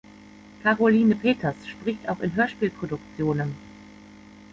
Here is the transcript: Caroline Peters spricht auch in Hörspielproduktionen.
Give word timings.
Caroline 0.63 1.13
Peters 1.13 1.67
spricht 1.67 2.09
auch 2.09 2.21
in 2.21 2.33
Hörspielproduktionen. 2.33 3.53